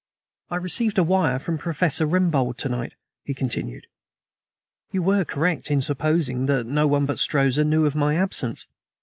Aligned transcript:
"I 0.49 0.55
received 0.55 0.97
a 0.97 1.03
wire 1.03 1.37
from 1.37 1.59
Professor 1.59 2.07
Rembold 2.07 2.57
to 2.57 2.69
night," 2.69 2.95
he 3.23 3.35
continued. 3.35 3.85
"You 4.91 5.03
were 5.03 5.23
correct 5.23 5.69
in 5.69 5.79
supposing 5.79 6.47
that 6.47 6.65
no 6.65 6.87
one 6.87 7.05
but 7.05 7.19
Strozza 7.19 7.63
knew 7.63 7.85
of 7.85 7.93
my 7.93 8.15
absence. 8.15 8.65